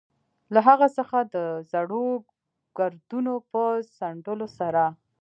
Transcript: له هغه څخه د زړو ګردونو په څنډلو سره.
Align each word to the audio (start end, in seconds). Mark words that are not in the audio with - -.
له 0.53 0.59
هغه 0.67 0.87
څخه 0.97 1.17
د 1.35 1.35
زړو 1.71 2.05
ګردونو 2.77 3.33
په 3.51 3.63
څنډلو 3.97 4.47
سره. 4.59 4.83